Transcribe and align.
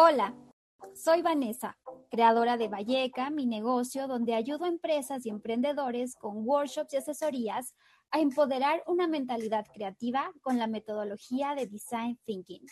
Hola, 0.00 0.32
soy 0.94 1.22
Vanessa, 1.22 1.76
creadora 2.08 2.56
de 2.56 2.68
Valleca, 2.68 3.30
mi 3.30 3.46
negocio 3.46 4.06
donde 4.06 4.32
ayudo 4.32 4.64
a 4.64 4.68
empresas 4.68 5.26
y 5.26 5.28
emprendedores 5.28 6.14
con 6.14 6.46
workshops 6.46 6.94
y 6.94 6.98
asesorías 6.98 7.74
a 8.12 8.20
empoderar 8.20 8.84
una 8.86 9.08
mentalidad 9.08 9.66
creativa 9.74 10.30
con 10.40 10.56
la 10.56 10.68
metodología 10.68 11.56
de 11.56 11.66
Design 11.66 12.16
Thinking. 12.24 12.64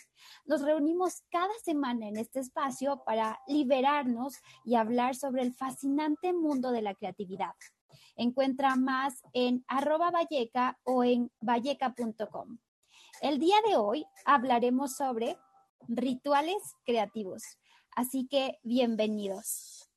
Nos 0.45 0.61
reunimos 0.61 1.21
cada 1.29 1.53
semana 1.65 2.07
en 2.07 2.15
este 2.15 2.39
espacio 2.39 3.03
para 3.05 3.37
liberarnos 3.45 4.35
y 4.63 4.75
hablar 4.75 5.13
sobre 5.13 5.41
el 5.41 5.53
fascinante 5.53 6.31
mundo 6.31 6.71
de 6.71 6.81
la 6.81 6.95
creatividad. 6.95 7.55
Encuentra 8.15 8.77
más 8.77 9.21
en 9.33 9.65
arroba 9.67 10.11
valleca 10.11 10.79
o 10.85 11.03
en 11.03 11.29
valleca.com. 11.41 12.57
El 13.21 13.37
día 13.37 13.57
de 13.67 13.75
hoy 13.75 14.05
hablaremos 14.23 14.95
sobre 14.95 15.37
rituales 15.87 16.75
creativos. 16.85 17.43
Así 17.95 18.27
que 18.27 18.59
bienvenidos. 18.63 19.89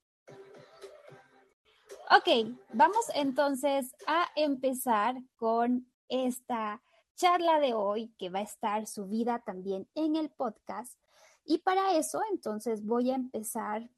Ok, 2.11 2.57
vamos 2.73 3.07
entonces 3.15 3.95
a 4.07 4.27
empezar 4.35 5.17
con 5.37 5.87
esta 6.09 6.83
charla 7.15 7.61
de 7.61 7.75
hoy 7.75 8.13
que 8.19 8.31
va 8.31 8.41
a 8.41 8.43
estar 8.43 8.87
subida 8.87 9.41
también 9.41 9.89
en 9.95 10.17
el 10.17 10.31
podcast. 10.31 10.99
Y 11.45 11.59
para 11.59 11.97
eso, 11.97 12.21
entonces 12.33 12.85
voy 12.85 13.11
a 13.11 13.15
empezar 13.15 13.89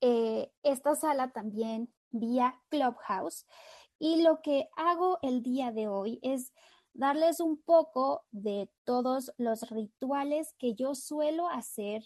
eh, 0.00 0.52
esta 0.62 0.94
sala 0.94 1.30
también 1.32 1.92
vía 2.10 2.60
Clubhouse. 2.68 3.46
Y 3.98 4.22
lo 4.22 4.42
que 4.42 4.68
hago 4.76 5.18
el 5.22 5.42
día 5.42 5.72
de 5.72 5.88
hoy 5.88 6.18
es 6.22 6.52
darles 6.94 7.40
un 7.40 7.60
poco 7.60 8.24
de 8.30 8.70
todos 8.84 9.32
los 9.38 9.70
rituales 9.70 10.54
que 10.58 10.74
yo 10.74 10.94
suelo 10.94 11.48
hacer 11.48 12.02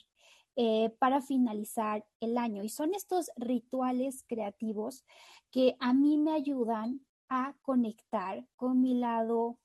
eh, 0.57 0.91
para 0.99 1.21
finalizar 1.21 2.07
el 2.21 2.39
año. 2.39 2.63
Y 2.65 2.69
son 2.69 2.95
estos 2.95 3.31
rituales 3.37 4.25
creativos 4.27 5.05
que 5.51 5.77
a 5.81 5.93
mí 5.93 6.19
me 6.19 6.33
ayudan 6.33 7.05
a 7.29 7.55
conectar 7.63 8.47
con 8.57 8.81
mi 8.81 8.95
lado 8.95 9.59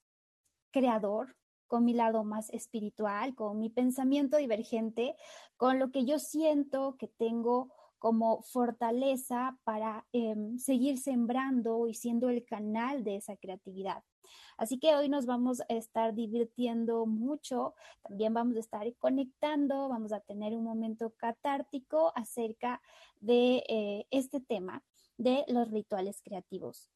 creador, 0.71 1.35
con 1.67 1.85
mi 1.85 1.93
lado 1.93 2.23
más 2.23 2.49
espiritual, 2.49 3.35
con 3.35 3.59
mi 3.59 3.69
pensamiento 3.69 4.37
divergente, 4.37 5.15
con 5.55 5.79
lo 5.79 5.91
que 5.91 6.05
yo 6.05 6.19
siento 6.19 6.97
que 6.97 7.07
tengo 7.07 7.71
como 7.97 8.41
fortaleza 8.41 9.57
para 9.63 10.07
em, 10.11 10.57
seguir 10.57 10.97
sembrando 10.97 11.87
y 11.87 11.93
siendo 11.93 12.29
el 12.29 12.43
canal 12.43 13.03
de 13.03 13.17
esa 13.17 13.37
creatividad. 13.37 14.03
Así 14.57 14.79
que 14.79 14.95
hoy 14.95 15.09
nos 15.09 15.25
vamos 15.25 15.61
a 15.61 15.65
estar 15.69 16.13
divirtiendo 16.13 17.05
mucho, 17.05 17.73
también 18.01 18.33
vamos 18.33 18.57
a 18.57 18.59
estar 18.59 18.95
conectando, 18.97 19.89
vamos 19.89 20.13
a 20.13 20.19
tener 20.19 20.55
un 20.55 20.63
momento 20.63 21.13
catártico 21.17 22.11
acerca 22.15 22.81
de 23.19 23.63
eh, 23.67 24.07
este 24.11 24.39
tema 24.39 24.83
de 25.17 25.45
los 25.47 25.69
rituales 25.71 26.21
creativos. 26.21 26.89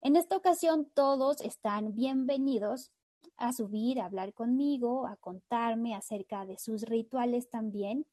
En 0.00 0.16
esta 0.16 0.36
ocasión 0.36 0.90
todos 0.94 1.40
están 1.40 1.94
bienvenidos 1.94 2.92
a 3.36 3.52
subir, 3.52 4.00
a 4.00 4.06
hablar 4.06 4.32
conmigo, 4.34 5.06
a 5.06 5.16
contarme 5.16 5.94
acerca 5.94 6.46
de 6.46 6.58
sus 6.58 6.82
rituales 6.82 7.50
también. 7.50 8.06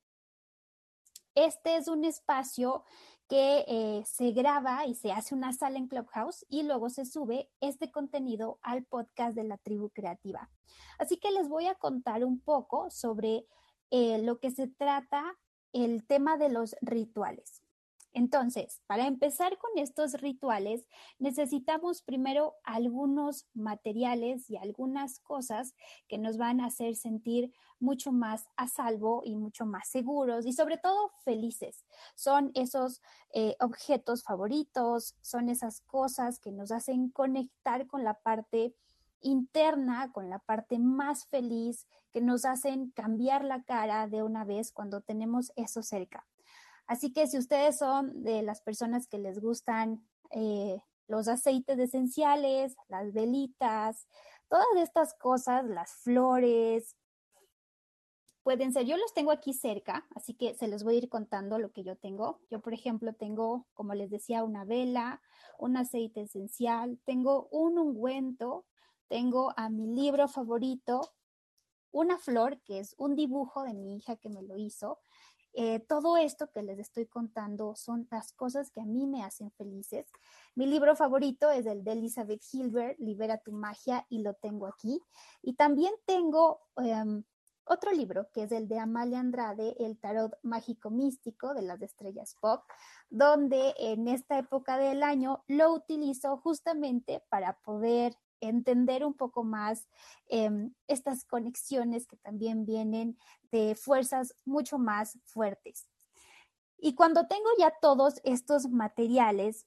Este 1.36 1.78
es 1.78 1.88
un 1.88 2.06
espacio 2.06 2.84
que 3.28 3.66
eh, 3.68 4.04
se 4.06 4.32
graba 4.32 4.86
y 4.86 4.94
se 4.94 5.12
hace 5.12 5.34
una 5.34 5.54
sala 5.54 5.80
en 5.80 5.88
Clubhouse 5.88 6.46
y 6.50 6.64
luego 6.64 6.90
se 6.90 7.06
sube 7.06 7.50
este 7.62 7.92
contenido 7.92 8.60
al 8.62 8.84
podcast 8.84 9.36
de 9.36 9.44
la 9.44 9.58
tribu 9.58 9.90
creativa. 9.90 10.52
Así 11.00 11.18
que 11.18 11.32
les 11.32 11.50
voy 11.50 11.66
a 11.66 11.76
contar 11.76 12.24
un 12.24 12.40
poco 12.40 12.92
sobre 12.92 13.48
eh, 13.90 14.20
lo 14.20 14.40
que 14.40 14.52
se 14.52 14.68
trata 14.68 15.38
el 15.72 16.06
tema 16.06 16.38
de 16.38 16.50
los 16.50 16.76
rituales. 16.82 17.63
Entonces, 18.14 18.80
para 18.86 19.08
empezar 19.08 19.58
con 19.58 19.72
estos 19.78 20.14
rituales, 20.22 20.88
necesitamos 21.18 22.04
primero 22.04 22.54
algunos 22.64 23.48
materiales 23.56 24.52
y 24.52 24.58
algunas 24.58 25.20
cosas 25.20 25.74
que 26.08 26.20
nos 26.20 26.38
van 26.38 26.62
a 26.62 26.68
hacer 26.68 26.96
sentir 26.96 27.52
mucho 27.80 28.12
más 28.12 28.46
a 28.56 28.68
salvo 28.68 29.24
y 29.26 29.36
mucho 29.36 29.66
más 29.66 29.90
seguros 29.90 30.46
y 30.46 30.54
sobre 30.54 30.78
todo 30.78 31.12
felices. 31.26 31.86
Son 32.16 32.52
esos 32.54 33.02
eh, 33.34 33.56
objetos 33.60 34.24
favoritos, 34.24 35.16
son 35.22 35.50
esas 35.50 35.82
cosas 35.82 36.40
que 36.40 36.52
nos 36.52 36.72
hacen 36.72 37.10
conectar 37.10 37.88
con 37.88 38.04
la 38.04 38.14
parte 38.14 38.76
interna, 39.22 40.12
con 40.12 40.30
la 40.30 40.38
parte 40.38 40.78
más 40.78 41.26
feliz, 41.26 41.88
que 42.12 42.22
nos 42.22 42.46
hacen 42.46 42.92
cambiar 42.92 43.44
la 43.44 43.64
cara 43.64 44.08
de 44.08 44.22
una 44.22 44.46
vez 44.46 44.72
cuando 44.72 45.02
tenemos 45.02 45.52
eso 45.56 45.82
cerca. 45.82 46.28
Así 46.88 47.12
que 47.12 47.28
si 47.28 47.38
ustedes 47.38 47.78
son 47.78 48.24
de 48.24 48.42
las 48.42 48.62
personas 48.62 49.08
que 49.08 49.18
les 49.18 49.40
gustan 49.40 50.06
eh, 50.32 50.82
los 51.08 51.28
aceites 51.28 51.80
esenciales, 51.80 52.76
las 52.88 53.14
velitas, 53.14 54.08
todas 54.50 54.68
estas 54.78 55.14
cosas, 55.14 55.66
las 55.66 55.94
flores, 55.94 56.96
pueden 58.44 58.74
ser, 58.74 58.86
yo 58.86 58.98
los 58.98 59.14
tengo 59.14 59.32
aquí 59.32 59.54
cerca, 59.54 60.06
así 60.16 60.34
que 60.34 60.54
se 60.56 60.68
les 60.68 60.84
voy 60.84 60.96
a 60.96 60.98
ir 61.00 61.10
contando 61.10 61.58
lo 61.58 61.72
que 61.72 61.84
yo 61.84 61.96
tengo. 61.96 62.42
Yo, 62.52 62.60
por 62.60 62.74
ejemplo, 62.74 63.14
tengo, 63.14 63.66
como 63.74 63.94
les 63.94 64.10
decía, 64.10 64.44
una 64.44 64.66
vela, 64.66 65.22
un 65.58 65.78
aceite 65.78 66.22
esencial, 66.22 67.00
tengo 67.06 67.48
un 67.52 67.80
ungüento, 67.80 68.66
tengo 69.08 69.54
a 69.56 69.70
mi 69.70 69.88
libro 69.88 70.28
favorito, 70.28 71.14
una 71.92 72.18
flor, 72.18 72.60
que 72.64 72.80
es 72.80 72.96
un 72.98 73.16
dibujo 73.16 73.64
de 73.64 73.74
mi 73.74 73.96
hija 73.96 74.18
que 74.18 74.30
me 74.30 74.42
lo 74.42 74.58
hizo, 74.58 75.00
eh, 75.54 75.80
todo 75.80 76.18
esto 76.18 76.50
que 76.52 76.64
les 76.64 76.80
estoy 76.80 77.06
contando 77.06 77.76
son 77.76 78.08
las 78.10 78.34
cosas 78.34 78.72
que 78.72 78.82
a 78.82 78.86
mí 78.86 79.06
me 79.08 79.24
hacen 79.24 79.52
felices. 79.52 80.08
Mi 80.56 80.66
libro 80.66 80.96
favorito 80.96 81.52
es 81.52 81.66
el 81.66 81.84
de 81.84 81.94
Elizabeth 81.94 82.42
Hilbert, 82.52 83.00
Libera 83.00 83.38
tu 83.38 83.52
magia, 83.52 84.06
y 84.10 84.20
lo 84.20 84.34
tengo 84.34 84.68
aquí. 84.68 85.00
Y 85.42 85.54
también 85.54 85.94
tengo 86.06 86.62
em, 86.78 87.24
otro 87.66 87.92
libro 87.92 88.30
que 88.34 88.44
es 88.44 88.52
el 88.52 88.68
de 88.68 88.80
Amalia 88.80 89.20
Andrade, 89.20 89.76
El 89.80 89.98
Tarot 90.00 90.38
Mágico 90.42 90.90
Místico 90.90 91.54
de 91.54 91.62
las 91.62 91.82
Estrellas 91.82 92.36
Pop, 92.40 92.64
donde 93.10 93.74
en 93.78 94.08
esta 94.08 94.38
época 94.38 94.78
del 94.78 95.04
año 95.04 95.44
lo 95.48 95.72
utilizo 95.74 96.38
justamente 96.38 97.24
para 97.30 97.60
poder 97.60 98.16
entender 98.50 99.06
un 99.06 99.14
poco 99.14 99.44
más 99.44 99.88
em, 100.28 100.74
estas 100.88 101.26
conexiones 101.26 102.08
que 102.08 102.18
también 102.18 102.66
vienen 102.66 103.18
de 103.52 103.76
fuerzas 103.76 104.36
mucho 104.46 104.78
más 104.78 105.18
fuertes. 105.26 105.88
Y 106.78 106.96
cuando 106.96 107.28
tengo 107.28 107.50
ya 107.58 107.74
todos 107.82 108.20
estos 108.24 108.70
materiales, 108.70 109.66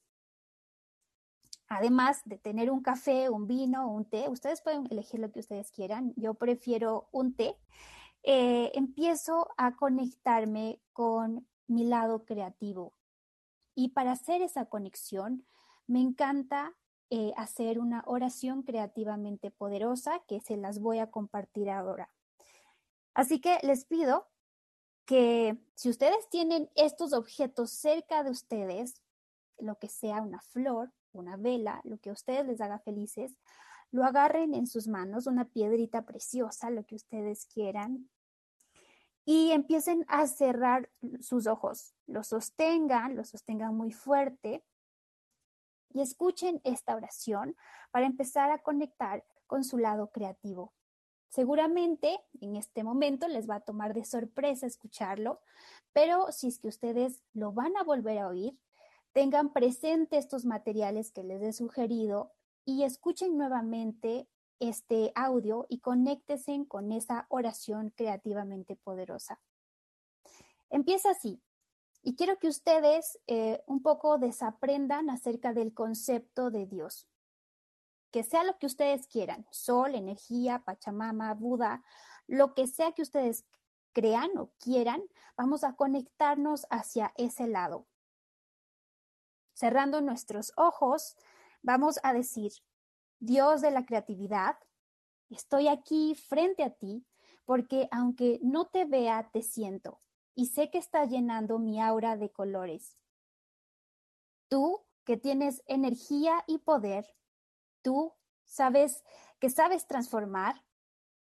además 1.69 2.21
de 2.25 2.39
tener 2.39 2.71
un 2.71 2.83
café, 2.83 3.31
un 3.31 3.47
vino, 3.47 3.89
un 3.89 4.05
té, 4.05 4.29
ustedes 4.29 4.61
pueden 4.61 4.87
elegir 4.91 5.21
lo 5.21 5.33
que 5.33 5.41
ustedes 5.41 5.71
quieran, 5.71 6.13
yo 6.17 6.35
prefiero 6.35 7.09
un 7.13 7.35
té, 7.35 7.57
eh, 8.23 8.73
empiezo 8.75 9.49
a 9.57 9.77
conectarme 9.77 10.81
con 10.93 11.47
mi 11.67 11.85
lado 11.85 12.25
creativo. 12.25 12.93
Y 13.75 13.89
para 13.91 14.13
hacer 14.13 14.43
esa 14.43 14.67
conexión, 14.67 15.47
me 15.87 16.01
encanta 16.01 16.75
eh, 17.11 17.33
hacer 17.37 17.79
una 17.79 18.03
oración 18.07 18.63
creativamente 18.63 19.51
poderosa 19.51 20.21
que 20.27 20.41
se 20.41 20.57
las 20.57 20.81
voy 20.81 20.99
a 20.99 21.11
compartir 21.11 21.71
ahora. 21.71 22.11
Así 23.15 23.41
que 23.41 23.59
les 23.63 23.85
pido 23.85 24.29
que 25.05 25.57
si 25.75 25.89
ustedes 25.89 26.29
tienen 26.31 26.69
estos 26.75 27.13
objetos 27.13 27.71
cerca 27.71 28.25
de 28.25 28.31
ustedes, 28.31 29.01
lo 29.59 29.79
que 29.79 29.89
sea 29.89 30.21
una 30.21 30.41
flor, 30.41 30.93
una 31.13 31.37
vela, 31.37 31.81
lo 31.85 31.99
que 31.99 32.11
a 32.11 32.13
ustedes 32.13 32.45
les 32.47 32.61
haga 32.61 32.81
felices, 32.81 33.39
lo 33.93 34.05
agarren 34.05 34.53
en 34.53 34.67
sus 34.67 34.89
manos, 34.89 35.27
una 35.27 35.45
piedrita 35.45 36.03
preciosa, 36.03 36.71
lo 36.71 36.85
que 36.85 36.97
ustedes 36.97 37.47
quieran, 37.47 38.11
y 39.25 39.51
empiecen 39.53 40.05
a 40.09 40.27
cerrar 40.27 40.91
sus 41.21 41.47
ojos, 41.47 41.95
los 42.07 42.29
sostengan, 42.29 43.17
los 43.17 43.29
sostengan 43.29 43.77
muy 43.77 43.93
fuerte 43.93 44.65
y 45.97 46.03
escuchen 46.03 46.61
esta 46.63 46.95
oración 46.95 47.57
para 47.91 48.05
empezar 48.05 48.51
a 48.51 48.59
conectar 48.59 49.25
con 49.47 49.65
su 49.65 49.79
lado 49.79 50.11
creativo. 50.11 50.75
Seguramente 51.31 52.21
en 52.41 52.57
este 52.57 52.85
momento 52.85 53.29
les 53.29 53.49
va 53.49 53.57
a 53.57 53.61
tomar 53.61 53.95
de 53.95 54.05
sorpresa 54.05 54.67
escucharlo, 54.67 55.41
pero 55.95 56.31
si 56.33 56.49
es 56.49 56.59
que 56.59 56.69
ustedes 56.69 57.23
lo 57.33 57.53
van 57.53 57.77
a 57.79 57.83
volver 57.83 58.19
a 58.19 58.29
oír, 58.29 58.59
tengan 59.13 59.55
presente 59.55 60.19
estos 60.19 60.45
materiales 60.45 61.13
que 61.13 61.25
les 61.25 61.43
he 61.43 61.53
sugerido 61.55 62.33
y 62.67 62.83
escuchen 62.83 63.39
nuevamente 63.39 64.29
este 64.61 65.13
audio 65.15 65.65
y 65.71 65.81
conéctense 65.81 66.67
con 66.69 66.93
esa 66.93 67.27
oración 67.31 67.91
creativamente 67.97 68.77
poderosa. 68.77 69.41
Empieza 70.69 71.11
así. 71.11 71.43
Y 72.07 72.15
quiero 72.15 72.39
que 72.39 72.47
ustedes 72.47 73.19
eh, 73.27 73.65
un 73.67 73.83
poco 73.83 74.17
desaprendan 74.17 75.11
acerca 75.11 75.53
del 75.53 75.75
concepto 75.75 76.53
de 76.53 76.65
Dios. 76.65 77.09
Que 78.13 78.23
sea 78.23 78.45
lo 78.45 78.57
que 78.59 78.67
ustedes 78.67 79.09
quieran, 79.09 79.45
sol, 79.51 79.97
energía, 79.97 80.63
Pachamama, 80.65 81.35
Buda, 81.35 81.83
lo 82.29 82.55
que 82.55 82.69
sea 82.69 82.93
que 82.93 83.03
ustedes 83.03 83.45
crean 83.93 84.39
o 84.39 84.53
quieran, 84.61 85.03
vamos 85.37 85.65
a 85.65 85.75
conectarnos 85.75 86.69
hacia 86.71 87.13
ese 87.17 87.49
lado. 87.49 87.89
Cerrando 89.53 90.01
nuestros 90.01 90.53
ojos, 90.57 91.17
vamos 91.61 91.99
a 92.05 92.13
decir, 92.13 92.53
Dios 93.19 93.63
de 93.63 93.73
la 93.73 93.85
creatividad, 93.85 94.57
estoy 95.29 95.67
aquí 95.67 96.15
frente 96.15 96.63
a 96.63 96.71
ti 96.71 97.05
porque 97.45 97.89
aunque 97.91 98.39
no 98.45 98.67
te 98.69 98.85
vea, 98.85 99.29
te 99.33 99.43
siento 99.43 100.01
y 100.37 100.47
sé 100.47 100.71
que 100.71 100.79
está 100.79 101.05
llenando 101.07 101.59
mi 101.59 101.81
aura 101.81 102.17
de 102.17 102.31
colores. 102.31 102.97
Tú 104.49 104.85
que 105.05 105.17
tienes 105.17 105.63
energía 105.67 106.45
y 106.47 106.59
poder, 106.59 107.07
tú 107.83 108.13
sabes 108.45 109.03
que 109.41 109.51
sabes 109.51 109.87
transformar, 109.87 110.63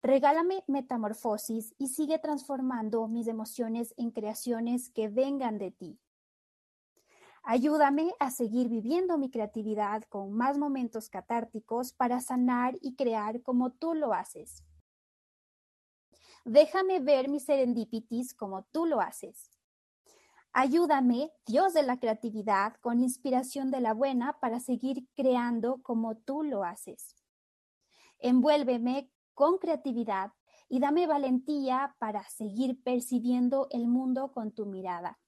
regálame 0.01 0.63
metamorfosis 0.67 1.75
y 1.77 1.89
sigue 1.89 2.19
transformando 2.19 3.07
mis 3.07 3.27
emociones 3.27 3.93
en 3.97 4.11
creaciones 4.11 4.89
que 4.89 5.09
vengan 5.09 5.57
de 5.57 5.71
ti. 5.71 5.99
Ayúdame 7.43 8.13
a 8.19 8.31
seguir 8.31 8.69
viviendo 8.69 9.17
mi 9.17 9.29
creatividad 9.29 10.03
con 10.03 10.31
más 10.31 10.57
momentos 10.57 11.09
catárticos 11.09 11.91
para 11.91 12.21
sanar 12.21 12.77
y 12.81 12.95
crear 12.95 13.41
como 13.41 13.71
tú 13.71 13.93
lo 13.93 14.13
haces. 14.13 14.63
Déjame 16.45 16.99
ver 16.99 17.29
mis 17.29 17.45
serendipities 17.45 18.33
como 18.33 18.63
tú 18.71 18.85
lo 18.85 18.99
haces. 18.99 19.51
Ayúdame, 20.53 21.31
Dios 21.45 21.73
de 21.73 21.83
la 21.83 21.97
creatividad, 21.97 22.75
con 22.81 23.01
inspiración 23.01 23.71
de 23.71 23.79
la 23.79 23.93
buena 23.93 24.37
para 24.39 24.59
seguir 24.59 25.07
creando 25.15 25.81
como 25.81 26.17
tú 26.17 26.43
lo 26.43 26.63
haces. 26.63 27.15
Envuélveme 28.19 29.09
con 29.33 29.59
creatividad 29.59 30.33
y 30.67 30.79
dame 30.79 31.07
valentía 31.07 31.95
para 31.99 32.27
seguir 32.29 32.81
percibiendo 32.83 33.67
el 33.71 33.87
mundo 33.87 34.31
con 34.33 34.51
tu 34.51 34.65
mirada. 34.65 35.19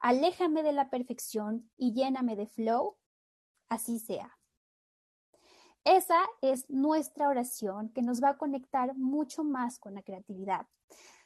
Aléjame 0.00 0.62
de 0.62 0.72
la 0.72 0.90
perfección 0.90 1.70
y 1.76 1.92
lléname 1.92 2.36
de 2.36 2.46
flow. 2.46 2.96
Así 3.68 3.98
sea. 3.98 4.37
Esa 5.88 6.20
es 6.42 6.68
nuestra 6.68 7.30
oración 7.30 7.88
que 7.88 8.02
nos 8.02 8.22
va 8.22 8.28
a 8.28 8.36
conectar 8.36 8.94
mucho 8.94 9.42
más 9.42 9.78
con 9.78 9.94
la 9.94 10.02
creatividad. 10.02 10.66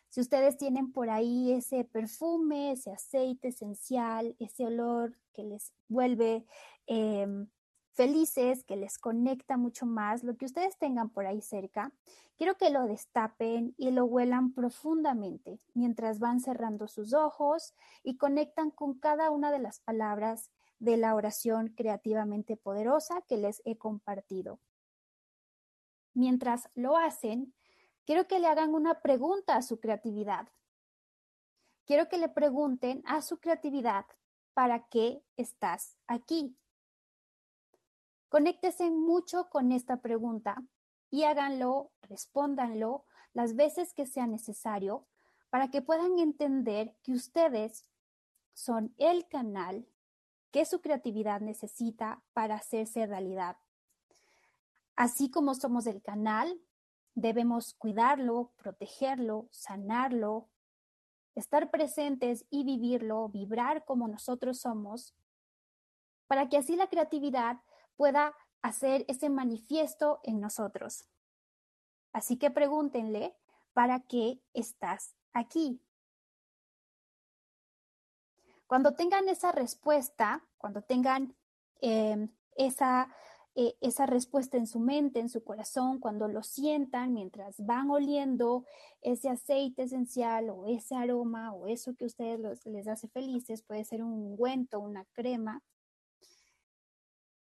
Si 0.09 0.21
ustedes 0.21 0.57
tienen 0.57 0.93
por 0.93 1.11
ahí 1.11 1.51
ese 1.51 1.83
perfume, 1.83 2.71
ese 2.71 2.93
aceite 2.93 3.49
esencial, 3.49 4.37
ese 4.39 4.67
olor 4.67 5.19
que 5.35 5.43
les 5.43 5.73
vuelve 5.89 6.47
em, 6.87 7.49
felices, 7.95 8.63
que 8.63 8.77
les 8.77 8.99
conecta 8.99 9.57
mucho 9.57 9.85
más, 9.85 10.23
lo 10.23 10.37
que 10.37 10.45
ustedes 10.45 10.79
tengan 10.79 11.11
por 11.11 11.27
ahí 11.27 11.41
cerca, 11.41 11.93
quiero 12.39 12.57
que 12.57 12.71
lo 12.71 12.87
destapen 12.87 13.75
y 13.77 13.91
lo 13.91 14.05
huelan 14.05 14.55
profundamente 14.55 15.59
mientras 15.75 16.21
van 16.21 16.39
cerrando 16.39 16.87
sus 16.87 17.15
ojos 17.15 17.75
y 18.05 18.17
conectan 18.17 18.71
con 18.71 18.97
cada 18.97 19.31
una 19.31 19.51
de 19.51 19.59
las 19.59 19.81
palabras 19.81 20.53
de 20.83 20.97
la 20.97 21.15
oración 21.15 21.69
creativamente 21.69 22.57
poderosa 22.57 23.23
que 23.29 23.37
les 23.37 23.63
he 23.65 23.79
compartido. 23.79 24.59
Mientras 26.13 26.69
lo 26.75 26.97
hacen, 26.97 27.55
quiero 28.05 28.27
que 28.27 28.41
le 28.41 28.49
hagan 28.49 28.75
una 28.75 29.01
pregunta 29.01 29.55
a 29.55 29.63
su 29.63 29.79
creatividad. 29.79 30.49
Quiero 31.87 32.09
que 32.09 32.19
le 32.19 32.29
pregunten 32.29 33.01
a 33.07 33.23
su 33.23 33.39
creatividad, 33.39 34.07
¿para 34.55 34.89
qué 34.89 35.23
estás 35.37 35.99
aquí? 36.09 36.57
Conéctese 38.29 38.91
mucho 38.91 39.49
con 39.51 39.71
esta 39.71 40.03
pregunta 40.03 40.65
y 41.11 41.23
háganlo, 41.23 41.93
respóndanlo 42.03 43.05
las 43.35 43.55
veces 43.55 43.95
que 43.95 44.07
sea 44.07 44.27
necesario 44.27 45.07
para 45.49 45.71
que 45.71 45.81
puedan 45.81 46.19
entender 46.19 46.97
que 47.05 47.13
ustedes 47.13 47.89
son 48.53 48.93
el 48.99 49.29
canal 49.29 49.87
que 50.53 50.65
su 50.65 50.81
creatividad 50.81 51.41
necesita 51.41 52.23
para 52.35 52.57
hacerse 52.57 53.07
realidad. 53.07 53.57
Así 54.95 55.31
como 55.31 55.55
somos 55.55 55.87
el 55.87 56.03
canal, 56.03 56.61
debemos 57.15 57.75
cuidarlo, 57.75 58.53
protegerlo, 58.57 59.49
sanarlo, 59.51 60.51
estar 61.35 61.71
presentes 61.71 62.45
y 62.51 62.65
vivirlo, 62.65 63.29
vibrar 63.31 63.85
como 63.85 64.07
nosotros 64.07 64.61
somos, 64.61 65.15
para 66.27 66.49
que 66.49 66.59
así 66.59 66.77
la 66.77 66.89
creatividad 66.89 67.61
pueda 67.97 68.35
hacer 68.61 69.05
ese 69.09 69.31
manifiesto 69.31 70.21
en 70.23 70.41
nosotros. 70.41 71.07
Así 72.13 72.37
que 72.37 72.51
pregúntenle, 72.51 73.35
¿para 73.73 74.01
qué 74.01 74.43
estás 74.53 75.15
aquí? 75.33 75.81
Cuando 78.73 78.95
tengan 78.95 79.29
esa 79.29 79.53
respuesta, 79.53 80.43
cuando 80.57 80.81
tengan 80.81 81.37
em, 81.83 82.31
esa, 82.57 83.15
eh, 83.55 83.77
esa 83.83 84.07
respuesta 84.07 84.57
en 84.57 84.67
su 84.67 84.81
mente, 84.81 85.21
en 85.21 85.29
su 85.29 85.45
corazón, 85.45 86.01
cuando 86.01 86.27
lo 86.27 86.43
sientan 86.43 87.13
mientras 87.13 87.55
van 87.67 87.91
oliendo 87.91 88.65
ese 89.03 89.29
aceite 89.29 89.83
esencial 89.83 90.49
o 90.49 90.65
ese 90.65 90.95
aroma 90.95 91.53
o 91.53 91.67
eso 91.67 91.95
que 91.97 92.05
a 92.05 92.07
ustedes 92.07 92.65
les 92.65 92.89
hace 92.89 93.09
felices, 93.09 93.61
puede 93.61 93.85
ser 93.85 94.03
un 94.03 94.15
ungüento, 94.15 94.81
una 94.81 95.05
crema, 95.13 95.63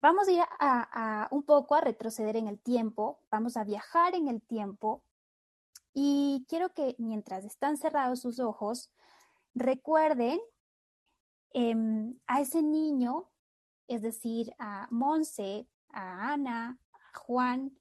Vamos 0.04 0.28
a 0.28 0.32
ir 0.32 0.44
a, 0.60 1.28
un 1.32 1.42
poco 1.42 1.74
a 1.74 1.82
retroceder 1.82 2.36
en 2.36 2.48
el 2.48 2.60
tiempo, 2.60 3.18
vamos 3.32 3.58
a 3.58 3.64
viajar 3.64 4.14
en 4.14 4.28
el 4.28 4.44
tiempo 4.44 5.02
y 5.92 6.46
quiero 6.48 6.72
que 6.76 6.94
mientras 7.00 7.46
están 7.46 7.78
cerrados 7.78 8.20
sus 8.20 8.40
ojos, 8.40 8.92
recuerden 9.56 10.40
em, 11.56 12.20
a 12.28 12.42
ese 12.42 12.62
niño, 12.62 13.32
es 13.88 14.02
decir, 14.02 14.54
a 14.60 14.90
Monse, 14.92 15.70
a 15.90 16.34
Ana, 16.34 16.78
a 16.92 17.18
Juan, 17.18 17.80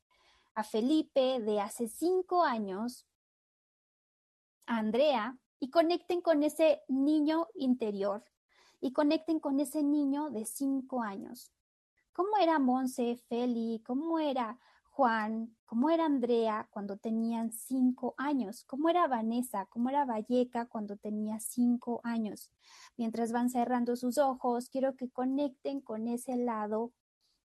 a 0.54 0.62
Felipe 0.62 1.40
de 1.40 1.60
hace 1.60 1.88
cinco 1.88 2.44
años, 2.44 3.04
a 4.66 4.78
Andrea, 4.78 5.36
y 5.58 5.70
conecten 5.70 6.20
con 6.20 6.44
ese 6.44 6.82
niño 6.86 7.48
interior 7.54 8.24
y 8.80 8.92
conecten 8.92 9.40
con 9.40 9.58
ese 9.58 9.82
niño 9.82 10.30
de 10.30 10.44
cinco 10.44 11.02
años. 11.02 11.52
Cómo 12.12 12.36
era 12.36 12.60
Monse, 12.60 13.16
Feli, 13.28 13.82
cómo 13.84 14.20
era 14.20 14.56
Juan, 14.96 15.56
cómo 15.64 15.90
era 15.90 16.04
Andrea 16.04 16.68
cuando 16.70 16.96
tenían 16.96 17.50
cinco 17.50 18.14
años, 18.16 18.62
cómo 18.62 18.88
era 18.88 19.08
Vanessa, 19.08 19.66
cómo 19.66 19.90
era 19.90 20.04
Valleca 20.04 20.66
cuando 20.66 20.96
tenía 20.96 21.40
cinco 21.40 22.00
años. 22.04 22.52
Mientras 22.96 23.32
van 23.32 23.50
cerrando 23.50 23.96
sus 23.96 24.18
ojos, 24.18 24.68
quiero 24.70 24.94
que 24.94 25.10
conecten 25.10 25.80
con 25.80 26.06
ese 26.06 26.36
lado 26.36 26.92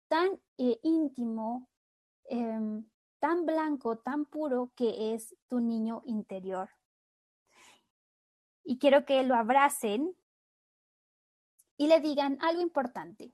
tan 0.08 0.40
eh, 0.60 0.80
íntimo, 0.84 1.68
em, 2.26 2.88
tan 3.18 3.48
blanco, 3.48 3.98
tan 3.98 4.26
puro 4.26 4.72
que 4.76 5.16
es 5.16 5.36
tu 5.48 5.60
niño 5.62 6.04
interior. 6.06 6.70
Y 8.64 8.78
quiero 8.78 9.04
que 9.04 9.24
lo 9.24 9.34
abracen 9.34 10.16
y 11.76 11.88
le 11.88 12.00
digan 12.02 12.38
algo 12.40 12.62
importante 12.62 13.34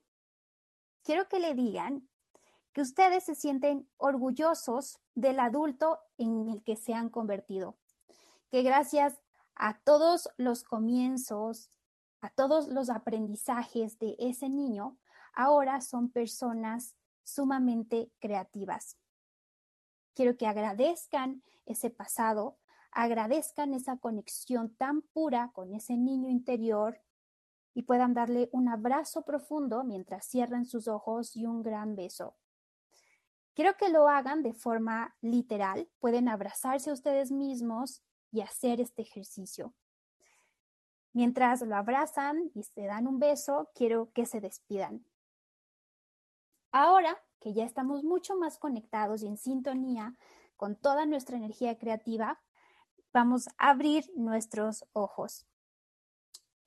quiero 1.07 1.29
que 1.29 1.39
le 1.39 1.53
digan 1.53 2.05
que 2.77 2.81
ustedes 2.81 3.23
se 3.23 3.33
sienten 3.33 3.89
orgullosos 3.97 4.99
del 5.15 5.39
adulto 5.39 5.97
en 6.19 6.47
el 6.47 6.63
que 6.63 6.75
se 6.75 6.93
han 6.93 7.09
convertido, 7.09 7.75
que 8.51 8.61
gracias 8.61 9.19
a 9.55 9.79
todos 9.79 10.29
los 10.37 10.63
comienzos, 10.63 11.71
a 12.21 12.29
todos 12.29 12.67
los 12.67 12.91
aprendizajes 12.91 13.97
de 13.97 14.15
ese 14.19 14.47
niño, 14.49 14.95
ahora 15.33 15.81
son 15.81 16.11
personas 16.11 16.93
sumamente 17.23 18.11
creativas. 18.19 18.95
Quiero 20.13 20.37
que 20.37 20.45
agradezcan 20.45 21.41
ese 21.65 21.89
pasado, 21.89 22.59
agradezcan 22.91 23.73
esa 23.73 23.97
conexión 23.97 24.69
tan 24.75 25.01
pura 25.01 25.49
con 25.51 25.73
ese 25.73 25.97
niño 25.97 26.29
interior 26.29 27.01
y 27.73 27.81
puedan 27.81 28.13
darle 28.13 28.49
un 28.51 28.69
abrazo 28.69 29.23
profundo 29.23 29.83
mientras 29.83 30.27
cierran 30.27 30.67
sus 30.67 30.87
ojos 30.87 31.35
y 31.35 31.47
un 31.47 31.63
gran 31.63 31.95
beso. 31.95 32.35
Quiero 33.57 33.75
que 33.75 33.89
lo 33.89 34.07
hagan 34.07 34.43
de 34.43 34.53
forma 34.53 35.15
literal, 35.19 35.89
pueden 35.97 36.29
abrazarse 36.29 36.91
a 36.91 36.93
ustedes 36.93 37.31
mismos 37.31 38.03
y 38.31 38.41
hacer 38.41 38.79
este 38.79 39.01
ejercicio. 39.01 39.73
Mientras 41.11 41.63
lo 41.63 41.75
abrazan 41.75 42.51
y 42.53 42.61
se 42.61 42.85
dan 42.85 43.07
un 43.07 43.17
beso, 43.17 43.71
quiero 43.73 44.11
que 44.13 44.27
se 44.27 44.41
despidan. 44.41 45.03
Ahora 46.71 47.17
que 47.39 47.55
ya 47.55 47.65
estamos 47.65 48.03
mucho 48.03 48.35
más 48.35 48.59
conectados 48.59 49.23
y 49.23 49.27
en 49.27 49.39
sintonía 49.39 50.15
con 50.55 50.75
toda 50.75 51.07
nuestra 51.07 51.35
energía 51.35 51.79
creativa, 51.79 52.39
vamos 53.11 53.47
a 53.57 53.71
abrir 53.71 54.05
nuestros 54.15 54.85
ojos. 54.93 55.47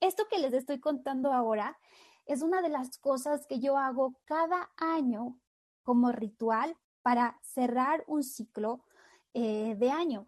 Esto 0.01 0.27
que 0.29 0.39
les 0.39 0.51
estoy 0.51 0.81
contando 0.81 1.31
ahora 1.31 1.79
es 2.25 2.41
una 2.41 2.61
de 2.61 2.67
las 2.67 2.97
cosas 2.97 3.47
que 3.47 3.61
yo 3.61 3.77
hago 3.77 4.19
cada 4.25 4.71
año 4.75 5.39
como 5.83 6.11
ritual 6.11 6.77
para 7.01 7.39
cerrar 7.41 8.03
un 8.07 8.23
ciclo 8.23 8.83
eh, 9.33 9.75
de 9.75 9.91
año. 9.91 10.27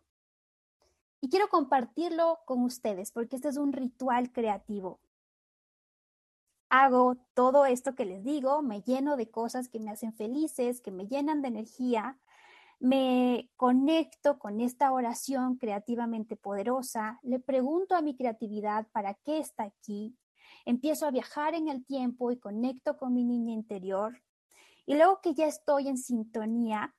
y 1.22 1.30
quiero 1.30 1.48
compartirlo 1.48 2.40
con 2.46 2.64
ustedes 2.64 3.12
porque 3.12 3.38
este 3.38 3.48
es 3.48 3.58
un 3.58 3.72
ritual 3.72 4.32
creativo. 4.34 5.00
Hago 6.70 7.16
todo 7.34 7.66
esto 7.66 7.96
que 7.96 8.04
les 8.04 8.24
digo, 8.24 8.62
me 8.62 8.82
lleno 8.82 9.16
de 9.16 9.30
cosas 9.30 9.70
que 9.70 9.80
me 9.80 9.92
hacen 9.92 10.14
felices, 10.14 10.82
que 10.82 10.92
me 10.92 11.08
llenan 11.08 11.42
de 11.42 11.48
energía, 11.50 12.20
me 12.80 13.50
conecto 13.56 14.38
con 14.38 14.60
esta 14.60 14.92
oración 14.92 15.56
creativamente 15.56 16.36
poderosa, 16.36 17.20
le 17.24 17.40
pregunto 17.40 17.96
a 17.96 18.02
mi 18.02 18.18
creatividad 18.18 18.88
para 18.92 19.14
qué 19.14 19.38
está 19.38 19.64
aquí, 19.64 20.18
empiezo 20.66 21.06
a 21.06 21.12
viajar 21.12 21.56
en 21.56 21.70
el 21.70 21.86
tiempo 21.86 22.32
y 22.32 22.38
conecto 22.38 22.98
con 22.98 23.14
mi 23.14 23.24
niña 23.24 23.54
interior. 23.54 24.22
Y 24.86 24.96
luego 24.96 25.22
que 25.22 25.34
ya 25.34 25.48
estoy 25.48 25.88
en 25.88 25.98
sintonía, 25.98 26.96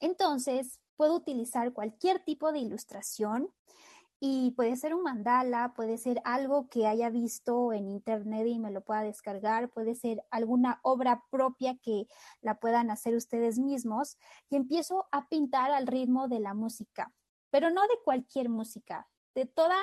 entonces 0.00 0.80
puedo 0.96 1.14
utilizar 1.14 1.72
cualquier 1.72 2.24
tipo 2.24 2.52
de 2.52 2.58
ilustración 2.58 3.52
y 4.20 4.52
puede 4.52 4.76
ser 4.76 4.94
un 4.94 5.02
mandala, 5.02 5.74
puede 5.74 5.98
ser 5.98 6.20
algo 6.24 6.68
que 6.68 6.86
haya 6.86 7.10
visto 7.10 7.72
en 7.72 7.88
internet 7.88 8.46
y 8.46 8.58
me 8.58 8.70
lo 8.70 8.82
pueda 8.82 9.02
descargar, 9.02 9.70
puede 9.70 9.94
ser 9.94 10.24
alguna 10.30 10.80
obra 10.82 11.24
propia 11.30 11.76
que 11.76 12.06
la 12.40 12.58
puedan 12.58 12.90
hacer 12.90 13.14
ustedes 13.14 13.58
mismos 13.58 14.16
y 14.48 14.56
empiezo 14.56 15.06
a 15.12 15.28
pintar 15.28 15.70
al 15.72 15.86
ritmo 15.86 16.28
de 16.28 16.40
la 16.40 16.54
música, 16.54 17.12
pero 17.50 17.70
no 17.70 17.82
de 17.82 17.98
cualquier 18.04 18.48
música, 18.48 19.08
de 19.34 19.46
toda 19.46 19.76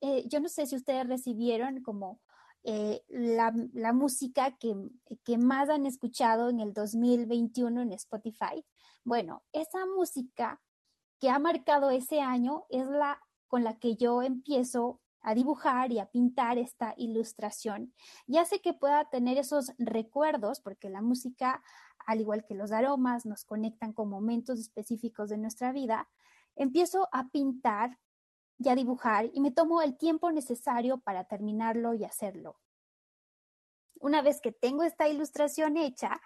eh, 0.00 0.24
yo 0.28 0.40
no 0.40 0.48
sé 0.48 0.66
si 0.66 0.76
ustedes 0.76 1.08
recibieron 1.08 1.82
como 1.82 2.20
eh, 2.64 3.02
la, 3.08 3.52
música 3.92 4.56
que, 4.58 4.74
que, 5.24 5.38
más 5.38 5.68
han 5.68 5.86
escuchado 5.86 6.50
en 6.50 6.60
el 6.60 6.72
2021 6.72 7.82
en 7.82 7.92
Spotify. 7.92 8.64
Bueno, 9.04 9.42
esa 9.52 9.86
música 9.86 10.60
que 11.18 11.30
ha 11.30 11.38
marcado 11.38 11.90
ese 11.90 12.20
año 12.20 12.64
es 12.68 12.86
la 12.86 13.20
con 13.48 13.64
la 13.64 13.78
que 13.78 13.96
yo 13.96 14.22
empiezo 14.22 15.00
a 15.20 15.34
dibujar 15.34 15.90
y 15.90 15.98
a 15.98 16.06
pintar 16.06 16.58
esta 16.58 16.94
ilustración 16.96 17.92
y 18.26 18.38
hace 18.38 18.60
que 18.60 18.72
pueda 18.72 19.08
tener 19.10 19.36
esos 19.38 19.72
recuerdos, 19.78 20.60
porque 20.60 20.90
la 20.90 21.02
música, 21.02 21.62
al 22.06 22.20
igual 22.20 22.44
que 22.44 22.54
los 22.54 22.70
aromas, 22.70 23.26
nos 23.26 23.44
conectan 23.44 23.92
con 23.92 24.08
momentos 24.08 24.60
específicos 24.60 25.28
de 25.30 25.38
nuestra 25.38 25.72
vida. 25.72 26.08
Empiezo 26.54 27.08
a 27.10 27.28
pintar 27.28 27.98
y 28.58 28.68
a 28.68 28.74
dibujar 28.74 29.30
y 29.32 29.40
me 29.40 29.50
tomo 29.50 29.82
el 29.82 29.96
tiempo 29.96 30.30
necesario 30.32 30.98
para 30.98 31.24
terminarlo 31.24 31.94
y 31.94 32.04
hacerlo. 32.04 32.58
Una 34.00 34.22
vez 34.22 34.40
que 34.40 34.52
tengo 34.52 34.82
esta 34.82 35.08
ilustración 35.08 35.76
hecha, 35.76 36.20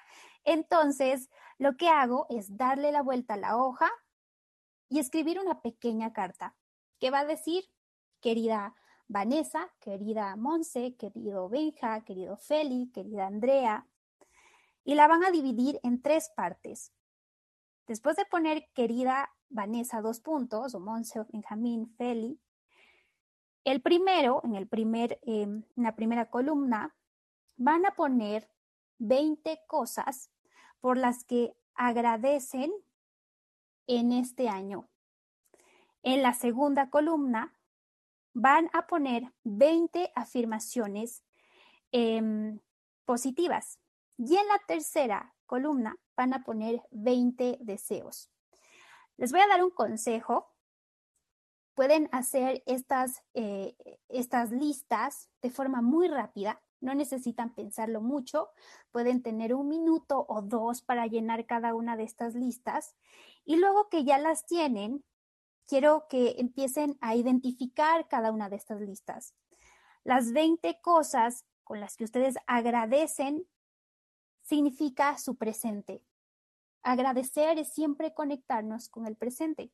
entonces 0.44 1.30
lo 1.58 1.76
que 1.76 1.88
hago 1.88 2.26
es 2.28 2.56
darle 2.56 2.92
la 2.92 3.02
vuelta 3.02 3.34
a 3.34 3.38
la 3.38 3.56
hoja 3.56 3.90
y 4.88 4.98
escribir 4.98 5.40
una 5.40 5.62
pequeña 5.62 6.12
carta 6.12 6.54
que 6.98 7.10
va 7.10 7.20
a 7.20 7.24
decir, 7.24 7.64
querida 8.20 8.74
Vanessa, 9.08 9.72
querida 9.80 10.36
Monse, 10.36 10.96
querido 10.96 11.48
Benja, 11.48 12.04
querido 12.04 12.36
Feli, 12.36 12.90
querida 12.92 13.26
Andrea, 13.26 13.86
y 14.84 14.94
la 14.94 15.06
van 15.08 15.24
a 15.24 15.30
dividir 15.30 15.80
en 15.82 16.02
tres 16.02 16.30
partes. 16.34 16.92
Después 17.86 18.16
de 18.16 18.24
poner 18.26 18.68
querida 18.74 19.30
Vanessa 19.52 20.00
dos 20.00 20.20
puntos, 20.20 20.74
o 20.74 20.80
Monse, 20.80 21.24
Benjamín, 21.32 21.88
Feli, 21.96 22.40
el 23.64 23.80
primero, 23.80 24.40
en, 24.44 24.56
el 24.56 24.66
primer, 24.66 25.20
em, 25.22 25.62
en 25.76 25.82
la 25.84 25.94
primera 25.94 26.30
columna, 26.30 26.94
van 27.56 27.86
a 27.86 27.94
poner 27.94 28.48
20 28.98 29.60
cosas 29.68 30.30
por 30.80 30.96
las 30.96 31.24
que 31.24 31.54
agradecen 31.74 32.72
en 33.86 34.12
este 34.12 34.48
año. 34.48 34.88
En 36.02 36.22
la 36.22 36.34
segunda 36.34 36.90
columna 36.90 37.54
van 38.34 38.68
a 38.72 38.86
poner 38.86 39.32
20 39.44 40.10
afirmaciones 40.14 41.22
em, 41.92 42.58
positivas. 43.04 43.78
Y 44.16 44.36
en 44.36 44.48
la 44.48 44.58
tercera 44.66 45.34
columna 45.46 45.96
van 46.16 46.34
a 46.34 46.42
poner 46.42 46.82
20 46.90 47.58
deseos. 47.60 48.30
Les 49.22 49.30
voy 49.30 49.40
a 49.40 49.46
dar 49.46 49.62
un 49.62 49.70
consejo. 49.70 50.52
Pueden 51.74 52.08
hacer 52.10 52.64
estas, 52.66 53.22
eh, 53.34 53.76
estas 54.08 54.50
listas 54.50 55.30
de 55.40 55.48
forma 55.48 55.80
muy 55.80 56.08
rápida. 56.08 56.60
No 56.80 56.92
necesitan 56.96 57.54
pensarlo 57.54 58.00
mucho. 58.00 58.48
Pueden 58.90 59.22
tener 59.22 59.54
un 59.54 59.68
minuto 59.68 60.26
o 60.28 60.42
dos 60.42 60.82
para 60.82 61.06
llenar 61.06 61.46
cada 61.46 61.72
una 61.72 61.96
de 61.96 62.02
estas 62.02 62.34
listas. 62.34 62.96
Y 63.44 63.58
luego 63.58 63.88
que 63.88 64.02
ya 64.02 64.18
las 64.18 64.44
tienen, 64.44 65.04
quiero 65.68 66.08
que 66.08 66.34
empiecen 66.38 66.98
a 67.00 67.14
identificar 67.14 68.08
cada 68.08 68.32
una 68.32 68.48
de 68.48 68.56
estas 68.56 68.80
listas. 68.80 69.36
Las 70.02 70.32
20 70.32 70.80
cosas 70.80 71.46
con 71.62 71.78
las 71.78 71.96
que 71.96 72.02
ustedes 72.02 72.34
agradecen 72.48 73.46
significa 74.40 75.16
su 75.16 75.36
presente. 75.36 76.02
Agradecer 76.82 77.58
es 77.58 77.72
siempre 77.72 78.12
conectarnos 78.12 78.88
con 78.88 79.06
el 79.06 79.16
presente. 79.16 79.70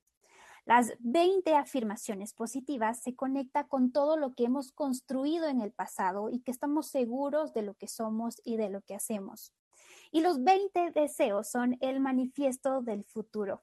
Las 0.67 0.93
20 0.99 1.55
afirmaciones 1.55 2.35
positivas 2.35 3.01
se 3.01 3.17
conecta 3.17 3.67
con 3.67 3.91
todo 3.91 4.19
lo 4.19 4.35
que 4.35 4.45
hemos 4.45 4.73
construido 4.73 5.49
en 5.49 5.63
el 5.63 5.73
pasado 5.73 6.29
y 6.29 6.41
que 6.41 6.51
estamos 6.51 6.89
seguros 6.89 7.55
de 7.55 7.63
lo 7.63 7.75
que 7.75 7.89
somos 7.89 8.43
y 8.45 8.59
de 8.59 8.69
lo 8.69 8.83
que 8.83 8.95
hacemos. 8.95 9.55
Y 10.11 10.21
los 10.21 10.45
20 10.45 10.91
deseos 10.91 11.49
son 11.49 11.79
el 11.81 12.01
manifiesto 12.01 12.83
del 12.83 13.05
futuro. 13.05 13.63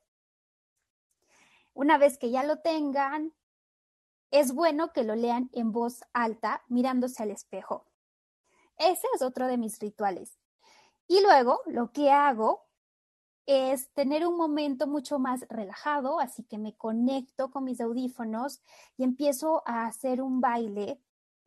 Una 1.75 1.99
vez 1.99 2.17
que 2.17 2.31
ya 2.31 2.43
lo 2.43 2.57
tengan, 2.61 3.33
es 4.31 4.53
bueno 4.53 4.91
que 4.91 5.03
lo 5.03 5.15
lean 5.15 5.49
en 5.53 5.71
voz 5.71 6.03
alta 6.13 6.63
mirándose 6.67 7.21
al 7.21 7.29
espejo. 7.29 7.85
Ese 8.77 9.07
es 9.13 9.21
otro 9.21 9.45
de 9.45 9.57
mis 9.57 9.79
rituales. 9.79 10.39
Y 11.07 11.21
luego 11.21 11.61
lo 11.67 11.91
que 11.91 12.09
hago 12.09 12.64
es 13.45 13.91
tener 13.93 14.25
un 14.25 14.37
momento 14.37 14.87
mucho 14.87 15.19
más 15.19 15.45
relajado, 15.49 16.19
así 16.19 16.43
que 16.43 16.57
me 16.57 16.75
conecto 16.75 17.51
con 17.51 17.63
mis 17.63 17.79
audífonos 17.79 18.61
y 18.97 19.03
empiezo 19.03 19.61
a 19.65 19.85
hacer 19.85 20.21
un 20.21 20.41
baile, 20.41 20.99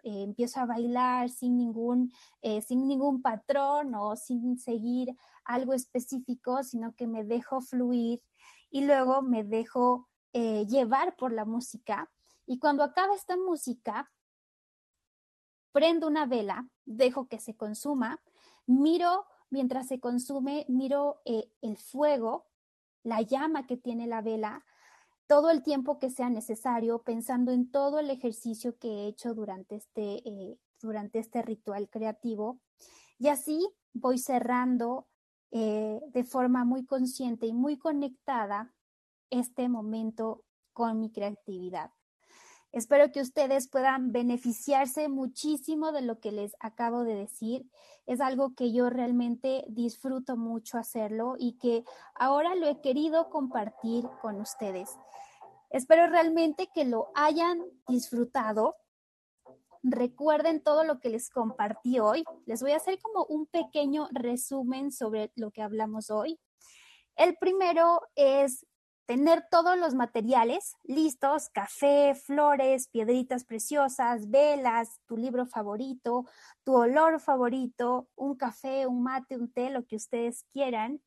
eh, 0.05 0.23
empiezo 0.23 0.61
a 0.61 0.67
bailar 0.67 1.29
sin 1.29 1.57
ningún, 1.57 2.13
eh, 2.41 2.63
sin 2.63 2.87
ningún 2.87 3.21
patrón 3.21 3.95
o 3.95 4.15
sin 4.15 4.59
seguir 4.59 5.17
algo 5.45 5.75
específico, 5.75 6.63
sino 6.63 6.95
que 6.95 7.07
me 7.07 7.25
dejo 7.25 7.61
fluir 7.61 8.23
y 8.71 8.83
luego 8.85 9.23
me 9.23 9.43
dejo 9.43 10.09
eh, 10.33 10.67
llevar 10.67 11.17
por 11.17 11.33
la 11.33 11.45
música. 11.45 12.11
Y 12.47 12.59
cuando 12.59 12.85
acaba 12.85 13.15
esta 13.15 13.37
música, 13.37 14.11
prendo 15.73 16.07
una 16.07 16.27
vela, 16.27 16.69
dejo 16.85 17.27
que 17.29 17.41
se 17.41 17.57
consuma, 17.57 18.21
miro 18.67 19.27
mientras 19.51 19.89
se 19.89 20.01
consume, 20.01 20.65
miro 20.69 21.21
eh, 21.25 21.51
el 21.63 21.77
fuego, 21.77 22.47
la 23.03 23.23
llama 23.23 23.67
que 23.67 23.77
tiene 23.77 24.07
la 24.07 24.23
vela, 24.23 24.65
todo 25.27 25.51
el 25.51 25.63
tiempo 25.63 25.99
que 25.99 26.11
sea 26.11 26.31
necesario, 26.31 27.03
pensando 27.03 27.53
en 27.53 27.71
todo 27.71 27.99
el 27.99 28.11
ejercicio 28.11 28.79
que 28.79 28.89
he 28.89 29.07
hecho 29.07 29.35
durante 29.35 29.77
este, 29.77 30.27
eh, 30.29 30.59
durante 30.81 31.19
este 31.19 31.43
ritual 31.43 31.89
creativo. 31.91 32.61
Y 33.19 33.29
así 33.29 33.69
voy 33.93 34.19
cerrando 34.19 35.09
eh, 35.51 36.01
de 36.13 36.25
forma 36.25 36.65
muy 36.65 36.85
consciente 36.85 37.47
y 37.47 37.53
muy 37.53 37.79
conectada 37.79 38.75
este 39.31 39.69
momento 39.69 40.45
con 40.73 41.01
mi 41.01 41.11
creatividad. 41.11 41.91
Espero 42.73 43.11
que 43.13 43.21
ustedes 43.21 43.69
puedan 43.69 44.13
beneficiarse 44.13 45.09
muchísimo 45.09 45.91
de 45.91 46.03
lo 46.03 46.21
que 46.21 46.33
les 46.33 46.55
acabo 46.61 47.03
de 47.03 47.15
decir. 47.15 47.67
Es 48.07 48.21
algo 48.21 48.55
que 48.55 48.73
yo 48.73 48.91
realmente 48.91 49.65
disfruto 49.69 50.37
mucho 50.37 50.77
hacerlo 50.77 51.37
y 51.39 51.59
que 51.59 51.85
ahora 52.15 52.55
lo 52.55 52.69
he 52.69 52.81
querido 52.81 53.31
compartir 53.31 54.07
con 54.21 54.41
ustedes. 54.41 54.91
Espero 55.71 56.07
realmente 56.09 56.69
que 56.75 56.85
lo 56.85 57.09
hayan 57.15 57.63
disfrutado. 57.87 58.77
Recuerden 59.83 60.63
todo 60.63 60.85
lo 60.85 61.01
que 61.01 61.09
les 61.09 61.31
compartí 61.31 61.99
hoy. 62.01 62.25
Les 62.47 62.61
voy 62.63 62.73
a 62.73 62.77
hacer 62.77 62.99
como 63.01 63.25
un 63.27 63.47
pequeño 63.47 64.09
resumen 64.13 64.93
sobre 64.93 65.33
lo 65.37 65.51
que 65.51 65.63
hablamos 65.63 66.11
hoy. 66.11 66.39
El 67.17 67.37
primero 67.37 68.01
es 68.15 68.65
tener 69.09 69.47
todos 69.51 69.79
los 69.79 69.95
materiales 69.95 70.77
listos, 70.85 71.49
café, 71.49 72.15
flores, 72.15 72.89
piedritas 72.89 73.43
preciosas, 73.47 74.29
velas, 74.29 75.01
tu 75.07 75.17
libro 75.17 75.47
favorito, 75.47 76.27
tu 76.63 76.75
olor 76.75 77.19
favorito, 77.19 78.11
un 78.17 78.37
café, 78.37 78.87
un 78.87 79.03
mate, 79.03 79.39
un 79.39 79.51
té, 79.51 79.71
lo 79.71 79.87
que 79.87 79.97
ustedes 79.97 80.45
quieran. 80.53 81.01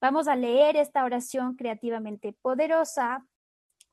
Vamos 0.00 0.28
a 0.28 0.36
leer 0.36 0.76
esta 0.76 1.02
oración 1.04 1.56
creativamente 1.56 2.32
poderosa. 2.32 3.26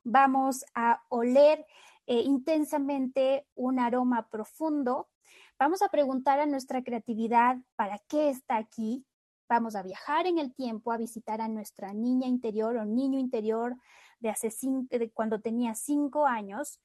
Vamos 0.03 0.63
a 0.75 1.01
oler 1.09 1.65
eh, 2.05 2.21
intensamente 2.21 3.47
un 3.55 3.79
aroma 3.79 4.29
profundo. 4.29 5.09
Vamos 5.57 5.81
a 5.81 5.89
preguntar 5.89 6.39
a 6.39 6.45
nuestra 6.45 6.83
creatividad 6.83 7.57
para 7.75 7.97
qué 8.07 8.29
está 8.29 8.57
aquí, 8.57 9.07
Vamos 9.49 9.75
a 9.75 9.81
viajar 9.81 10.27
en 10.27 10.37
el 10.37 10.53
tiempo 10.53 10.91
a 10.91 10.97
visitar 10.97 11.41
a 11.41 11.47
nuestra 11.47 11.91
niña 11.91 12.27
interior 12.27 12.77
o 12.77 12.85
niño 12.85 13.17
interior 13.17 13.75
de 14.19 14.29
hace 14.29 14.49
de 14.91 15.11
cuando 15.11 15.41
tenía 15.41 15.73
cinco 15.73 16.27
años. 16.27 16.79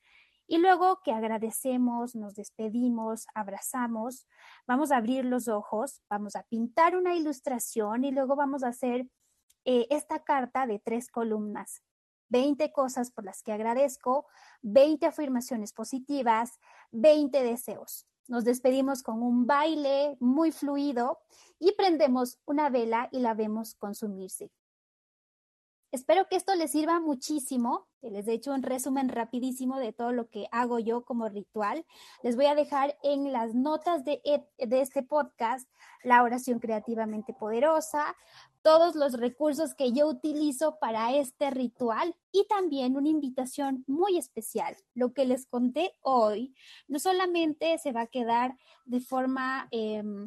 Y 0.47 0.56
luego 0.56 1.00
que 1.04 1.12
agradecemos, 1.12 2.14
nos 2.14 2.35
despedimos, 2.35 3.26
abrazamos, 3.35 4.26
vamos 4.66 4.92
a 4.92 4.97
abrir 4.97 5.26
los 5.26 5.47
ojos, 5.49 6.00
vamos 6.09 6.37
a 6.37 6.42
pintar 6.44 6.97
una 6.97 7.14
ilustración 7.14 8.04
y 8.04 8.12
luego 8.12 8.35
vamos 8.35 8.64
a 8.64 8.68
hacer 8.68 9.06
eh, 9.66 9.87
esta 9.90 10.25
carta 10.25 10.66
de 10.66 10.78
tres 10.78 11.11
columnas. 11.11 11.83
20 12.30 12.73
cosas 12.73 13.11
por 13.11 13.25
las 13.25 13.42
que 13.42 13.52
agradezco, 13.52 14.26
20 14.62 15.04
afirmaciones 15.04 15.75
positivas, 15.75 16.59
20 16.92 17.42
deseos. 17.42 18.06
Nos 18.26 18.45
despedimos 18.45 19.02
con 19.02 19.23
un 19.23 19.47
baile 19.47 20.16
muy 20.19 20.50
fluido 20.50 21.19
y 21.59 21.73
prendemos 21.73 22.38
una 22.47 22.71
vela 22.71 23.09
y 23.12 23.21
la 23.21 23.35
vemos 23.35 23.75
consumirse. 23.75 24.50
Espero 25.94 26.26
que 26.26 26.34
esto 26.34 26.56
les 26.56 26.72
sirva 26.72 26.98
muchísimo. 26.98 27.86
Les 28.02 28.26
he 28.26 28.32
hecho 28.32 28.52
un 28.52 28.64
resumen 28.64 29.08
rapidísimo 29.08 29.78
de 29.78 29.92
todo 29.92 30.10
lo 30.10 30.28
que 30.28 30.48
hago 30.50 30.80
yo 30.80 31.04
como 31.04 31.28
ritual. 31.28 31.86
Les 32.24 32.34
voy 32.34 32.46
a 32.46 32.56
dejar 32.56 32.98
en 33.04 33.30
las 33.30 33.54
notas 33.54 34.04
de, 34.04 34.20
e, 34.24 34.66
de 34.66 34.80
este 34.80 35.04
podcast 35.04 35.70
la 36.02 36.24
oración 36.24 36.58
creativamente 36.58 37.32
poderosa, 37.32 38.16
todos 38.62 38.96
los 38.96 39.12
recursos 39.12 39.76
que 39.76 39.92
yo 39.92 40.08
utilizo 40.08 40.80
para 40.80 41.14
este 41.14 41.50
ritual 41.50 42.16
y 42.32 42.44
también 42.48 42.96
una 42.96 43.10
invitación 43.10 43.84
muy 43.86 44.18
especial. 44.18 44.76
Lo 44.94 45.12
que 45.12 45.26
les 45.26 45.46
conté 45.46 45.92
hoy 46.00 46.56
no 46.88 46.98
solamente 46.98 47.78
se 47.78 47.92
va 47.92 48.00
a 48.00 48.06
quedar 48.08 48.56
de 48.84 48.98
forma 48.98 49.68
em, 49.70 50.26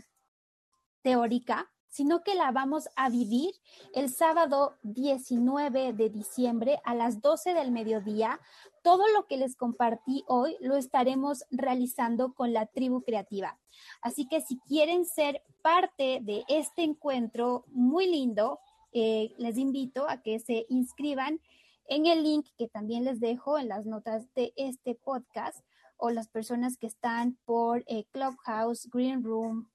teórica, 1.01 1.69
sino 1.97 2.21
que 2.21 2.35
la 2.35 2.51
vamos 2.51 2.89
a 2.95 3.09
vivir 3.09 3.55
el 3.95 4.11
sábado 4.11 4.77
19 4.83 5.93
de 5.93 6.11
diciembre 6.11 6.79
a 6.83 6.93
las 6.93 7.23
12 7.23 7.55
del 7.55 7.71
mediodía. 7.71 8.39
Todo 8.83 9.07
lo 9.15 9.25
que 9.25 9.37
les 9.37 9.55
compartí 9.55 10.23
hoy 10.27 10.57
lo 10.59 10.75
estaremos 10.75 11.43
realizando 11.49 12.35
con 12.35 12.53
la 12.53 12.67
tribu 12.67 13.01
creativa. 13.01 13.57
Así 14.03 14.27
que 14.27 14.41
si 14.41 14.59
quieren 14.59 15.05
ser 15.05 15.41
parte 15.63 16.19
de 16.21 16.43
este 16.47 16.83
encuentro 16.83 17.65
muy 17.69 18.05
lindo, 18.05 18.59
eh, 18.93 19.33
les 19.39 19.57
invito 19.57 20.07
a 20.07 20.21
que 20.21 20.37
se 20.39 20.67
inscriban 20.69 21.41
en 21.87 22.05
el 22.05 22.21
link 22.21 22.45
que 22.59 22.67
también 22.67 23.05
les 23.05 23.19
dejo 23.19 23.57
en 23.57 23.69
las 23.69 23.87
notas 23.87 24.31
de 24.35 24.53
este 24.55 24.93
podcast 24.93 25.65
o 25.97 26.11
las 26.11 26.27
personas 26.27 26.77
que 26.77 26.85
están 26.85 27.39
por 27.43 27.83
eh, 27.87 28.05
Clubhouse, 28.11 28.87
Green 28.91 29.23
Room, 29.23 29.67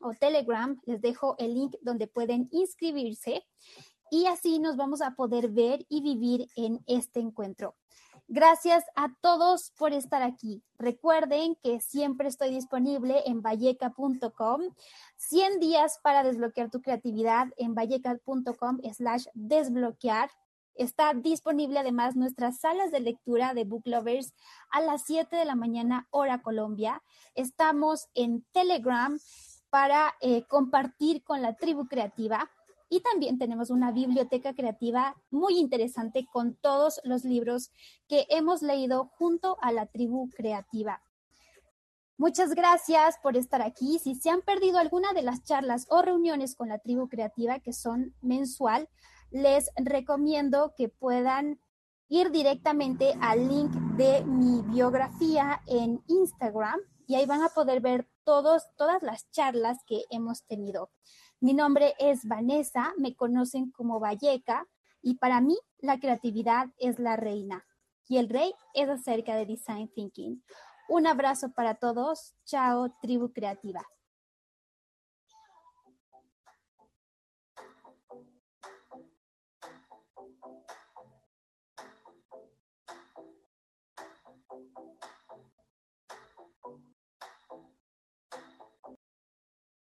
o 0.00 0.12
Telegram, 0.14 0.80
les 0.84 1.00
dejo 1.00 1.36
el 1.38 1.54
link 1.54 1.74
donde 1.82 2.06
pueden 2.06 2.48
inscribirse 2.52 3.44
y 4.10 4.26
así 4.26 4.58
nos 4.58 4.76
vamos 4.76 5.02
a 5.02 5.12
poder 5.12 5.48
ver 5.48 5.84
y 5.88 6.00
vivir 6.00 6.48
en 6.56 6.82
este 6.86 7.20
encuentro. 7.20 7.74
Gracias 8.28 8.84
a 8.96 9.14
todos 9.20 9.70
por 9.78 9.92
estar 9.92 10.22
aquí. 10.22 10.62
Recuerden 10.78 11.54
que 11.62 11.80
siempre 11.80 12.26
estoy 12.26 12.50
disponible 12.50 13.22
en 13.24 13.40
valleca.com. 13.40 14.62
100 15.16 15.60
días 15.60 16.00
para 16.02 16.24
desbloquear 16.24 16.68
tu 16.70 16.82
creatividad 16.82 17.48
en 17.56 17.74
valleca.com 17.74 18.80
slash 18.92 19.26
desbloquear. 19.34 20.30
Está 20.74 21.14
disponible 21.14 21.78
además 21.78 22.16
nuestras 22.16 22.58
salas 22.58 22.90
de 22.90 23.00
lectura 23.00 23.54
de 23.54 23.64
Book 23.64 23.82
Lovers 23.86 24.34
a 24.70 24.80
las 24.80 25.04
7 25.04 25.36
de 25.36 25.44
la 25.44 25.54
mañana 25.54 26.08
hora 26.10 26.42
Colombia. 26.42 27.02
Estamos 27.36 28.08
en 28.14 28.44
Telegram 28.52 29.18
para 29.76 30.14
eh, 30.22 30.42
compartir 30.44 31.22
con 31.22 31.42
la 31.42 31.54
tribu 31.54 31.86
creativa. 31.86 32.50
Y 32.88 33.00
también 33.00 33.36
tenemos 33.36 33.68
una 33.68 33.92
biblioteca 33.92 34.54
creativa 34.54 35.14
muy 35.30 35.58
interesante 35.58 36.26
con 36.32 36.54
todos 36.54 36.98
los 37.04 37.24
libros 37.24 37.72
que 38.08 38.24
hemos 38.30 38.62
leído 38.62 39.10
junto 39.18 39.58
a 39.60 39.72
la 39.72 39.84
tribu 39.84 40.30
creativa. 40.30 41.02
Muchas 42.16 42.54
gracias 42.54 43.16
por 43.22 43.36
estar 43.36 43.60
aquí. 43.60 43.98
Si 43.98 44.14
se 44.14 44.30
han 44.30 44.40
perdido 44.40 44.78
alguna 44.78 45.12
de 45.12 45.20
las 45.20 45.44
charlas 45.44 45.86
o 45.90 46.00
reuniones 46.00 46.54
con 46.54 46.70
la 46.70 46.78
tribu 46.78 47.06
creativa 47.10 47.58
que 47.58 47.74
son 47.74 48.14
mensual, 48.22 48.88
les 49.30 49.70
recomiendo 49.76 50.72
que 50.74 50.88
puedan 50.88 51.60
ir 52.08 52.30
directamente 52.30 53.12
al 53.20 53.46
link 53.46 53.72
de 53.98 54.24
mi 54.24 54.62
biografía 54.62 55.60
en 55.66 56.02
Instagram 56.06 56.80
y 57.06 57.16
ahí 57.16 57.26
van 57.26 57.42
a 57.42 57.50
poder 57.50 57.82
ver 57.82 58.08
todos, 58.26 58.64
todas 58.76 59.02
las 59.02 59.30
charlas 59.30 59.78
que 59.86 60.02
hemos 60.10 60.44
tenido. 60.44 60.90
Mi 61.40 61.54
nombre 61.54 61.94
es 61.98 62.26
Vanessa, 62.26 62.92
me 62.98 63.14
conocen 63.14 63.70
como 63.70 64.00
Valleca 64.00 64.66
y 65.00 65.14
para 65.14 65.40
mí 65.40 65.56
la 65.78 66.00
creatividad 66.00 66.66
es 66.76 66.98
la 66.98 67.16
reina 67.16 67.64
y 68.08 68.18
el 68.18 68.28
rey 68.28 68.52
es 68.74 68.88
acerca 68.88 69.36
de 69.36 69.46
Design 69.46 69.88
Thinking. 69.94 70.42
Un 70.88 71.06
abrazo 71.06 71.52
para 71.52 71.76
todos. 71.76 72.34
Chao, 72.44 72.92
tribu 73.00 73.32
creativa. 73.32 73.86